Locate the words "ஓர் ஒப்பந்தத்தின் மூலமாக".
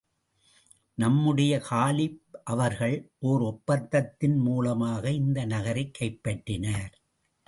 3.19-5.11